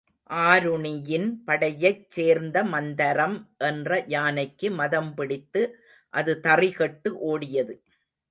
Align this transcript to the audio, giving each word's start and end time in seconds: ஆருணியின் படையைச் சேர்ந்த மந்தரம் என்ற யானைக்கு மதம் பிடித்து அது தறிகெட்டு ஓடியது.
ஆருணியின் 0.43 1.27
படையைச் 1.45 2.07
சேர்ந்த 2.09 2.63
மந்தரம் 2.63 3.35
என்ற 3.67 4.03
யானைக்கு 4.07 4.69
மதம் 4.71 5.11
பிடித்து 5.13 5.61
அது 6.13 6.33
தறிகெட்டு 6.43 7.11
ஓடியது. 7.31 7.75